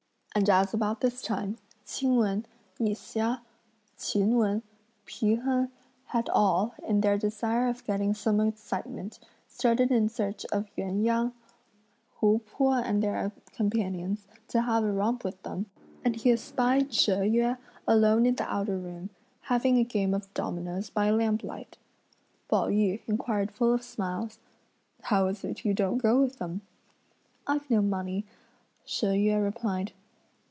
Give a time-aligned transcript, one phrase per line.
[0.33, 2.45] And as about this time Ch'ing Wen,
[2.79, 3.41] I Hsia,
[3.97, 4.63] Ch'in Wen,
[5.05, 5.69] Pi Hen
[6.05, 9.19] had all, in their desire of getting some excitement,
[9.49, 11.33] started in search of Yüan Yang,
[12.21, 15.65] Hu Po and their companions, to have a romp with them,
[16.05, 19.09] and he espied She Yüeh alone in the outer room,
[19.41, 21.77] having a game of dominoes by lamp light,
[22.47, 24.39] Pao yü inquired full of smiles:
[25.01, 26.61] "How is it you don't go with them?"
[27.45, 28.23] "I've no money,"
[28.85, 29.91] She Yüeh replied.